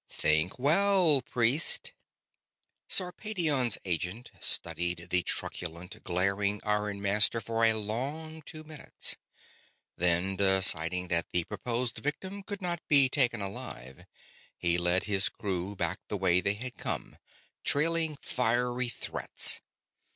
[0.09, 1.93] Think well, priest!"
[2.89, 9.15] Sarpedion's agent studied the truculent, glaring ironmaster for a long two minutes.
[9.95, 14.07] Then, deciding that the proposed victim could not be taken alive,
[14.57, 17.17] he led his crew back the way they had come,
[17.63, 19.61] trailing fiery threats.